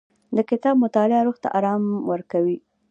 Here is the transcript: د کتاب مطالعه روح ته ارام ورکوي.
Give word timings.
د 0.35 0.37
کتاب 0.49 0.75
مطالعه 0.83 1.25
روح 1.27 1.37
ته 1.43 1.49
ارام 1.57 1.83
ورکوي. 2.11 2.57